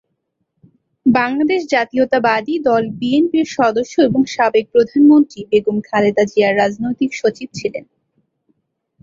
বাংলাদেশ 1.05 1.61
জাতীয়তাবাদী 1.71 2.55
দল-বিএনপির 2.67 3.47
সদস্য 3.57 3.95
এবং 4.01 4.21
সাবেক 4.27 4.65
প্রধানমন্ত্রী 4.71 5.39
বেগম 5.49 5.77
খালেদা 5.87 6.23
জিয়ার 6.31 6.53
রাজনৈতিক 6.57 7.11
সচিব 7.13 7.49
ছিলেন। 7.53 7.85